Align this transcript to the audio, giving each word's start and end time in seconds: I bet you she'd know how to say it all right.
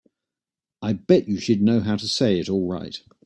I 0.81 0.93
bet 0.93 1.27
you 1.27 1.37
she'd 1.37 1.61
know 1.61 1.79
how 1.79 1.95
to 1.95 2.07
say 2.07 2.39
it 2.39 2.49
all 2.49 2.67
right. 2.67 2.99